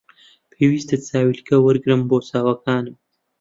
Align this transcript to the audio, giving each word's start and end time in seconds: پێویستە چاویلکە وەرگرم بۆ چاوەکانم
پێویستە 0.51 0.95
چاویلکە 1.07 1.55
وەرگرم 1.59 2.01
بۆ 2.09 2.17
چاوەکانم 2.29 2.95